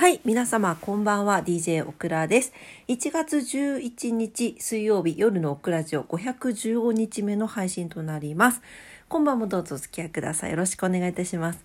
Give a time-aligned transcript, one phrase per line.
[0.00, 2.54] はい、皆様こんばんは、DJ オクラです。
[2.88, 8.62] 1月11日水曜日夜のオクラジオ515日目の配信となります。
[9.10, 10.52] 今晩もどうぞお付き合いください。
[10.52, 11.62] よろしくお願いいたします。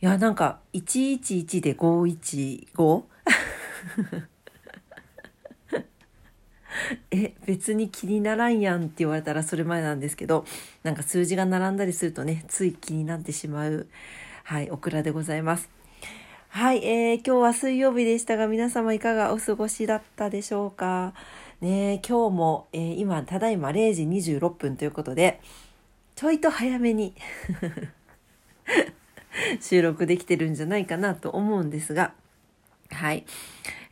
[0.00, 3.02] いや、なんか、111で 515?
[7.12, 10.46] え、別に気にならんやんって言われたらそれ前なんですけど、
[10.82, 13.86] なんか数字が並んだりするとね、つい気になってしまう、
[14.44, 15.77] はい、オクラでございます。
[16.50, 21.12] はい、えー、今日は水曜日でしたが、皆様いかがお過ごしだったでしょうか？
[21.60, 25.40] ね今日も、えー、今、ただいま0時26分ということで、
[26.16, 27.14] ちょいと早めに
[29.60, 32.12] 収録できてるんじゃないかなと思うんですが、
[32.90, 33.24] はい。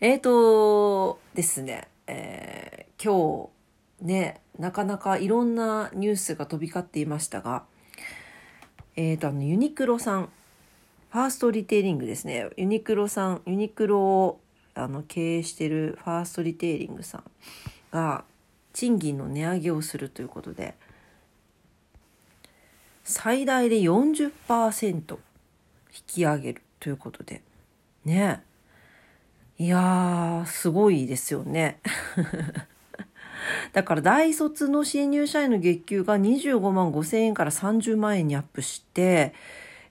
[0.00, 3.48] えーとですね、えー、今
[4.00, 7.64] 日ね、なかなかいろんなニュースが飛び交っていましたが、
[8.96, 10.30] えーと、あの、ユニクロさん、
[11.16, 12.50] ファーストリテイリングですね。
[12.58, 14.40] ユニクロさん、ユニクロを
[14.74, 17.24] あの経営してるファーストリテイリングさん
[17.90, 18.24] が
[18.74, 20.74] 賃金の値上げをするということで、
[23.02, 25.18] 最大で40%引
[26.06, 27.40] き上げるということで、
[28.04, 28.42] ね
[29.58, 31.80] いや、すごいですよね。
[33.72, 39.32] だから大卒の新入社員の月給が25万5千円から30万円にアップして、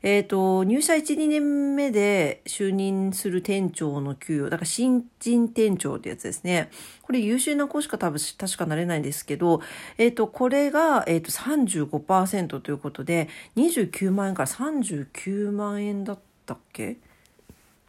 [0.05, 6.69] えっ、ー、と、入社1、2年目で就任する店長の給与、だから新人店長ってやつですね。
[7.01, 9.61] これ優秀な子しか多分確かなれないんですけど、
[9.97, 16.97] えっ、ー、と、これが、えっ、ー、と、35%ということで、29万円から39万円だったっけ？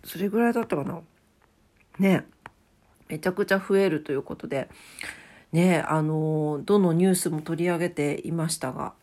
[0.02, 1.02] それぐらいだったかな？
[1.98, 2.24] ね。
[3.08, 4.70] めちゃくちゃ増えるということで、
[5.52, 8.94] ね、あの、どのニュースも取り上げていましたが、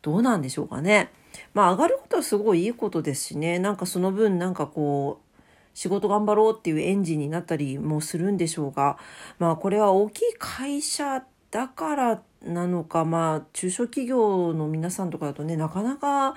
[0.00, 1.10] どうなんでしょうかね。
[1.54, 5.40] まあ上がることはすごいいいことですしねなんかその分なんかこう
[5.74, 8.98] 仕事頑張ろうっていうエンジンになったりもするんでしょうが
[9.38, 16.34] まあこれは大きい会社だからなのかまあ中小企業の皆さんとかだとねなかなか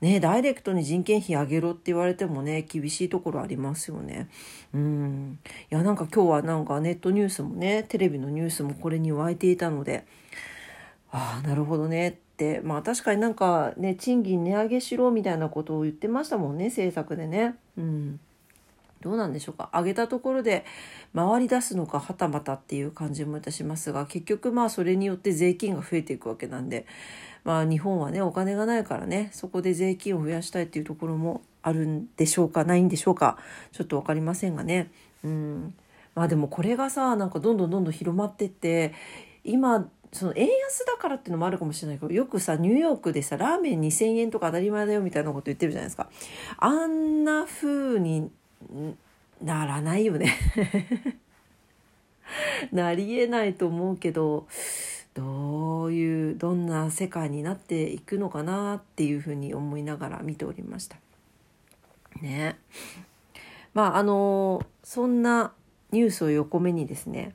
[0.00, 4.30] ね、ダイレクトに人件費上げろって言われてもね、厳しいところありますよね。
[4.72, 5.38] うん。
[5.70, 10.06] いや、なんか今日はなんかネットニュースもね、テレビのニュースもこれに湧いていたので、
[11.12, 12.18] ああ、なるほどね。
[12.64, 17.56] まあ確かになんかね賃金値上げしろみたいなことを言ってましたもんね政策でね。
[17.76, 18.20] うん。
[19.00, 19.70] どうなんでしょうか。
[19.72, 20.64] 上げたところで
[21.14, 26.86] 回り出すのかはたまたっていう感じもいたしますが結局まあそれによって税金が増えていくわけなんで
[27.44, 33.38] まあ日本はねお金がないからねそこで税金を増やしたいっていうところもあるんでしょうかないんでしょうか
[33.72, 34.90] ちょっと分かりませんがね。
[35.24, 35.74] うん。
[36.14, 38.92] まあでもこれがさなんかどんどんどんどん広まってって
[39.44, 46.08] 今その円安だからっていうのもあるかもしれないけどよくさニューヨークでさラーメン2,000円とか当たり前だよみたいなこと言ってるじゃないですか。
[46.58, 48.30] あんな風に
[49.42, 50.36] ならないよね。
[52.72, 54.46] なりえないと思うけど
[55.14, 60.96] どういうどんな世界になっていくのかなっていうふうに思いながら見ておりました。
[62.20, 62.58] ね。
[63.74, 65.52] まああのそんな
[65.92, 67.32] ニュースを横目にですね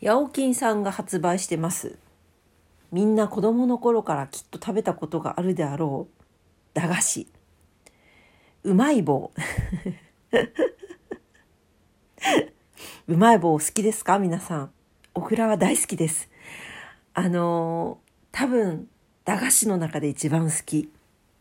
[0.00, 1.98] ヤオキンさんが発売してます。
[2.90, 6.14] みんな子供の頃からきっと食べたことがあるであろう
[6.72, 7.28] 駄菓子。
[8.64, 9.30] うまい棒。
[13.08, 14.18] うまい棒好きですか？
[14.18, 14.70] 皆さん。
[15.14, 16.30] オクラは大好きです。
[17.12, 18.88] あのー、多分、
[19.26, 20.90] 駄菓子の中で一番好き。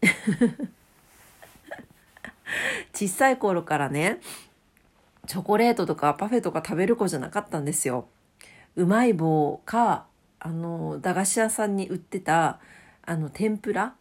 [2.94, 4.20] 小さい頃からね、
[5.28, 8.10] チョコレートとかパフェとか食べる子じゃなかったんですよ。
[8.80, 10.06] うまい棒か
[10.40, 12.60] あの駄菓子屋さんに売ってた
[13.06, 13.94] あの天ぷら？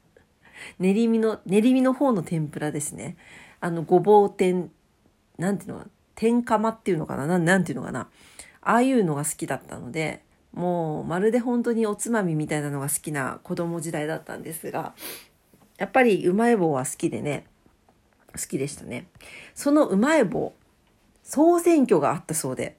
[0.78, 3.16] 練り身の練り身の方の天ぷらですね。
[3.60, 4.70] あのごぼう天
[5.38, 7.26] なんていうのか天釜っていうのかな？
[7.26, 8.10] ななんていうのかな？
[8.60, 10.22] ああいうのが好きだったので
[10.52, 14.94] もうまるで本当におつまみみたいなのが好きな子供時代だったんですが
[15.78, 17.46] やっぱりうまい棒は好きでね
[18.32, 19.06] 好きでしたね。
[19.54, 20.52] そのうまい棒
[21.22, 22.76] 総選挙があったそうで。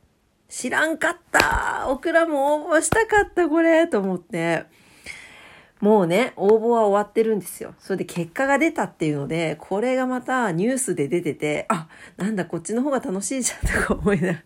[0.47, 4.65] 知らんかったオクラも応募したかったこれと思って。
[5.81, 7.75] もうね、応募は終わってるんですよ。
[7.79, 11.87] それで結果が出たっていうので、これがまたニュースで出てて、あ、
[12.17, 14.43] なんだこっちの方が楽しいじゃんとか思いながら。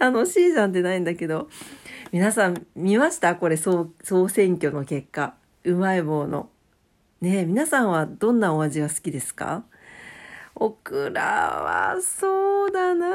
[0.10, 1.48] 楽しいじゃんってないんだけど。
[2.12, 3.34] 皆さん見ました？
[3.36, 5.34] これ総総選挙の結果。
[5.64, 6.50] うまい棒の。
[7.20, 9.64] ね、皆さんはどんなお味が好きですか？
[10.54, 13.10] オクラはそうだなぁ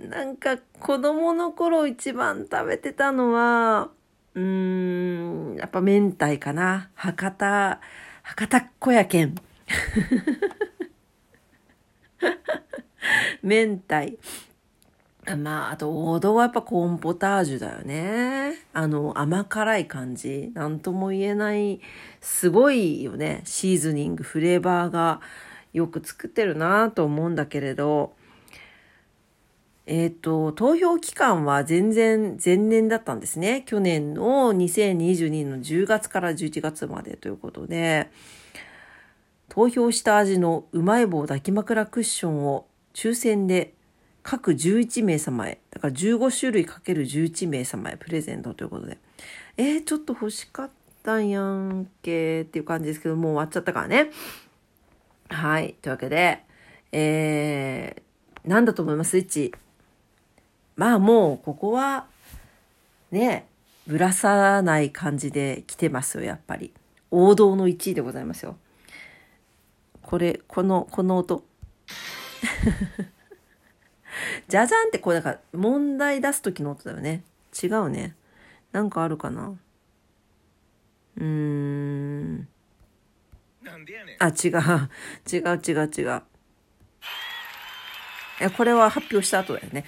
[0.00, 3.90] なんか子供の頃一番食べてたのは、
[4.34, 6.90] うーん、やっぱ明太かな。
[6.94, 7.80] 博多、
[8.22, 9.34] 博多小屋県。
[13.42, 14.18] 明太。
[15.36, 18.58] まあ、あと王道はやっぱコーンポタージュだよね。
[18.74, 20.50] あの、甘辛い感じ。
[20.54, 21.80] なんとも言えない、
[22.20, 23.40] すごいよね。
[23.44, 25.22] シーズニング、フレーバーが
[25.72, 28.14] よく作ってるなと思うんだけれど、
[29.86, 33.62] えっ、ー、と、投票期間は全然前年だったんですね。
[33.66, 38.10] 去年の2022の10月から11月までということで、
[39.48, 43.74] 投票した味のうまい棒抱き枕クッションを抽選で
[44.22, 48.96] 各11名様へ、だから15種類かける11名様へプレゼントということで、
[49.58, 50.70] えー、ちょっと欲しかっ
[51.02, 54.10] たんやんけっていう感じですけど、もう終わっちゃったからね。
[55.28, 55.74] はい。
[55.82, 56.40] というわけで、
[56.90, 59.10] えー、なんだと思います？
[59.10, 59.54] スイッチ。
[60.76, 62.06] まあもう、ここは、
[63.10, 63.46] ね、
[63.86, 66.72] ぶらさない感じで来てますよ、やっぱり。
[67.10, 68.56] 王道の1位でございますよ。
[70.02, 71.44] これ、この、この音。
[74.48, 77.22] じゃじゃんってこう、だから問題出す時の音だよね。
[77.62, 78.14] 違うね。
[78.72, 79.54] なんかあるかな
[81.16, 82.48] うーん。
[84.18, 84.90] あ、違う。
[85.32, 86.22] 違う違う違う。
[88.56, 89.84] これは発表した後だよね。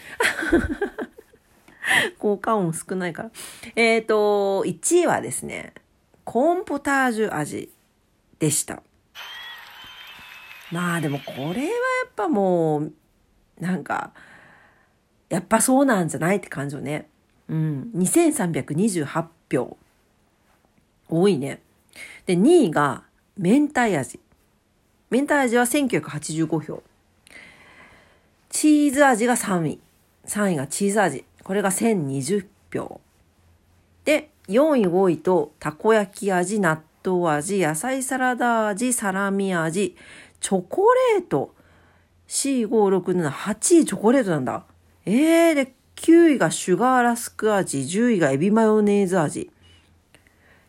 [2.18, 3.30] 効果音少ないから。
[3.74, 5.74] えっ、ー、と、1位はですね、
[6.24, 7.70] コーンポタージュ味
[8.38, 8.82] でした。
[10.72, 11.68] まあでもこれはや
[12.08, 12.92] っぱもう、
[13.60, 14.12] なんか、
[15.28, 17.08] やっぱそうなんじゃないって感じよね。
[17.48, 17.90] うん。
[17.94, 19.76] 2328票。
[21.08, 21.62] 多いね。
[22.26, 23.04] で、2位が
[23.36, 24.20] 明太味。
[25.10, 26.82] 明太味は1985票。
[28.58, 29.80] チーズ味が3位。
[30.24, 31.24] 3位がチーズ味。
[31.44, 33.02] これが1020票。
[34.06, 39.94] で、4位、5位と、たこ焼き味、納豆味、野菜サラダ味、サラミ味、
[40.40, 41.54] チョコレート。
[42.28, 44.64] 4、5、6、7、8位チョコレートなんだ。
[45.04, 49.50] えー、で、9位がシュガーラスク味、10位がエビマヨネーズ味。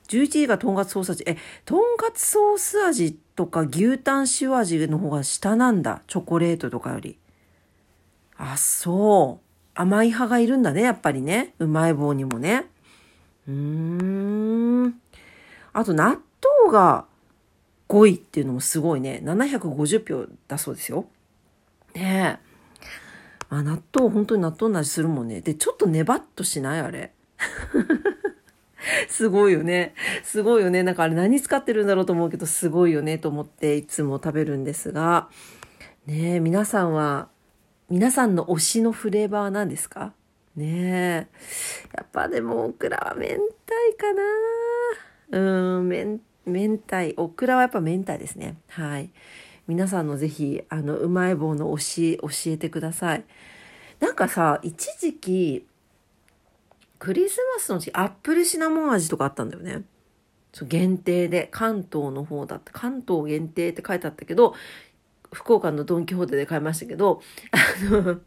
[0.10, 1.24] 11位がとんかつソース味。
[1.26, 6.02] え、とんかつソース味とか牛タン塩味の方が下なんだ。
[6.08, 7.18] チョコレートとかより。
[8.38, 9.48] あ、そう。
[9.74, 11.54] 甘い派がいるんだね、やっぱりね。
[11.60, 12.66] うまい棒にもね。
[13.48, 15.00] うーん。
[15.74, 16.20] あと、納
[16.66, 17.06] 豆が
[17.88, 19.22] 5位っていうのもすごいね。
[19.24, 21.06] 750票だそうですよ。
[21.96, 22.48] ねえ。
[23.50, 25.42] あ、納豆、本当に納豆の味するもんね。
[25.42, 26.80] で、ちょっとネバっとしない？
[26.82, 27.14] あれ。
[29.10, 29.94] すごいよね。
[30.24, 30.84] すごいよね。
[30.84, 35.30] なんかあれ何使ってるんだろうと思うけど、すごいよねと思っていつも食べるんですが、
[36.06, 37.30] ねえ、皆さんは、
[37.90, 40.14] 皆さんの推しのフレーバーは何ですか？
[40.58, 41.28] ねえ。
[41.96, 43.40] やっぱでも、オクラは明太
[43.98, 44.14] か
[45.32, 47.14] なうん、明、明太。
[47.16, 48.58] オクラはやっぱ明太ですね。
[48.68, 49.10] はい。
[49.68, 53.24] 皆さんのぜひ、あの、うまい棒の推し、教えてください。
[54.02, 55.66] なんかさ、一時期、
[57.00, 59.84] クリスマスの時アップルシナモン味とかあったんだよね。
[60.52, 64.56] そう限定で、関東の方だって、関東限定って書いてあったけど、
[65.38, 67.58] 福岡のドン・キホーテで買いましたけど、あ
[67.92, 68.22] の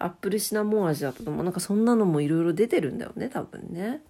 [0.00, 1.44] アップルシナモン味だったと思う。
[1.44, 4.02] なんかそんなのもいろいろ出てるんだよね、多分ね。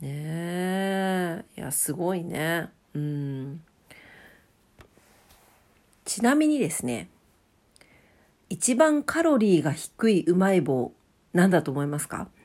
[0.00, 1.44] ねえ。
[1.56, 2.68] いや、すごいね。
[2.94, 3.60] うん。
[6.04, 7.10] ちなみにですね、
[8.48, 10.92] 一番カロリーが低いうまい棒
[11.32, 12.28] 何だと思いますか？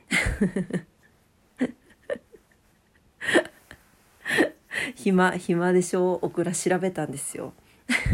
[4.96, 6.14] 暇、暇でしょ？
[6.16, 7.52] うオクラ調べたんですよ。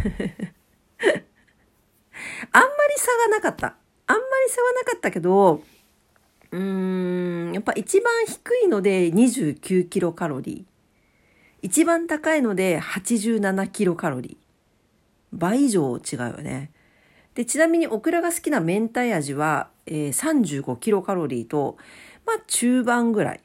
[2.52, 3.76] あんまり差がなかった。
[4.06, 5.62] あんまり差はなかったけど、
[6.50, 10.70] うーん、やっぱ一番低いので29キロカロリー。
[11.62, 14.36] 一番高いので87キロカロリー。
[15.32, 16.72] 倍以上違うよね。
[17.34, 21.76] で、ちなみにオクラが好きな明太味は、えー、35キロカロリーと、
[22.26, 23.40] まあ中盤ぐらい。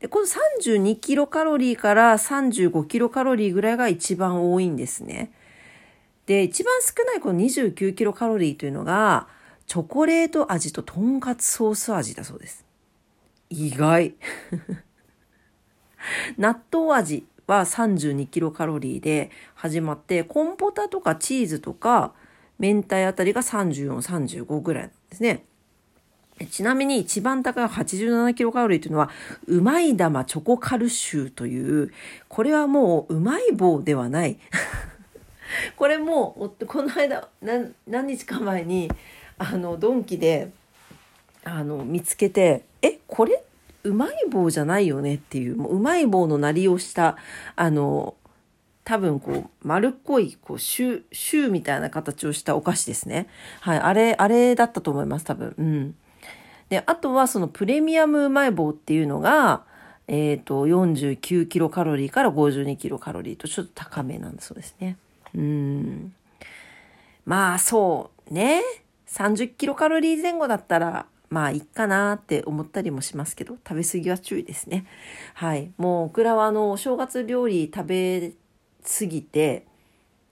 [0.00, 5.32] で、この32キロカロリーから35キロカロリーぐらいが一番多いんですね。
[6.26, 9.28] で、一番少ないこの29キロカロリーというのが、
[9.66, 12.64] チョコレート味ととんかつソース味だそうです。
[13.48, 14.14] 意外。
[16.38, 22.12] 納豆味は32キロカロリーで始まって、コンポタとかチーズとか
[22.58, 25.44] 明太あたりが34、35ぐらいなんですね。
[26.50, 29.10] ちなみに一番高い87キロカロリーというのは、
[29.46, 31.92] うまい玉チョコカルシューという、
[32.28, 34.38] これはもううまい棒ではない。
[35.76, 37.28] これも、この間、
[37.86, 38.90] 何日か前に、
[39.38, 40.50] あの、ドンキで、
[41.44, 43.42] あの、見つけて、え、これ、
[43.84, 45.14] うまい棒じゃないよね？
[45.14, 47.16] っていう、もううまい棒のなりをした、
[47.54, 48.14] あの、
[48.84, 53.26] 多分こう丸っこいこうシュシューみたいな形をしたお菓子ですね。
[53.60, 55.54] はい、あれ、あれだったと思います、多分。
[55.58, 55.94] うん。
[56.68, 59.64] で、あとはそのプレミアムうまい棒っていうのが、
[60.08, 64.96] えっ、ー、と、49キロカロリーから52キロカロリーとちょっと高めなんだそうですね。
[65.36, 66.14] うん。
[67.24, 68.62] まあそうね。
[69.06, 74.86] 30キロカロリー前後だったら、まあいいかなって思ったりもしますけど、食べ過ぎは注意ですね。
[75.34, 75.72] はい。
[75.76, 78.32] もうオクラはあの、お正月料理食べ
[78.84, 79.66] 過ぎて、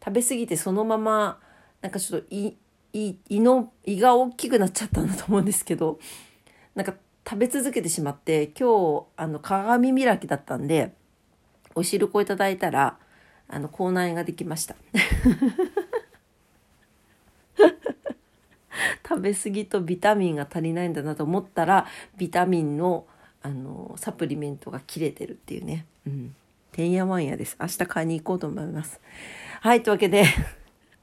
[0.04, 1.40] 食べ過ぎてそのまま、
[1.80, 2.54] なんかちょっと胃、
[2.92, 5.98] 胃、胃の、胃が大きくなっちゃったんだと思うんですけど、
[6.74, 6.94] なんか
[7.28, 10.92] 食べ続けてしまって、今日、あの、鏡開きだったんで、
[11.74, 12.98] お汁粉いただいたら、
[13.48, 14.76] あの、口内炎ができました。
[19.06, 21.86] 食べ過ぎとビタミンが足りないんだなと思ったら、
[22.16, 23.06] ビタミンの、
[23.42, 25.86] あの、サプリメントが切れてるっていうね。
[26.06, 26.34] うん。
[26.72, 27.56] てんやわんやです。
[27.60, 29.00] 明日買いに行こうと思います。
[29.60, 30.24] はい、というわけで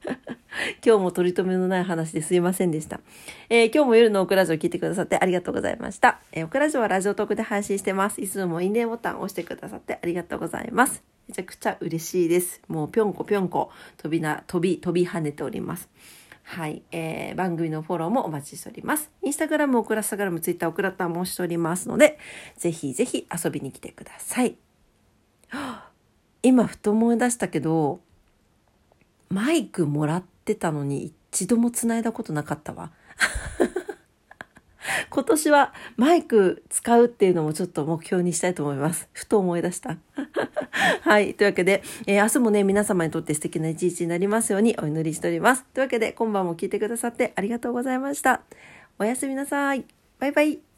[0.84, 3.00] 今日も取り留めのない話ですいませんでした。
[3.48, 6.20] えー、今日も夜のオクラジオ聞いてくださってありがとうございました。
[6.32, 8.20] えー、オクラジオはラジオトークで配信してます。
[8.20, 11.02] いつもいいねボタンを押してくださってありがとうございます。
[11.32, 12.60] めちゃくちゃ嬉しいです。
[12.68, 15.88] もうぴょんこぴょんこ飛びな、飛び、飛び跳ねております。
[16.42, 19.10] はい、えー、番組のフォローもお待ちしております。
[19.22, 22.18] インスタグラム、オクラスタグラム、ツイッター、オクラッターもしておりますので、
[22.58, 24.58] ぜひぜひ遊びに来てください。
[26.42, 28.00] 今ふと思い出したけど、
[29.30, 32.92] マイクもらってたのに一度も繋いだことなかったわ。
[35.10, 39.08] 今年はマイク使うっていうのもちょっと目標にしたいと思います。
[39.12, 39.96] ふと思い出した。
[41.02, 41.34] はい。
[41.34, 45.64] というわけで、えー、明日もね、皆様にとって素敵な一日になりますようにお祈りしております。
[45.74, 48.42] というわけで、今晩も聞いてくださってありがとうございました。
[48.98, 49.84] おやすみなさい。
[50.18, 50.71] バイバイ。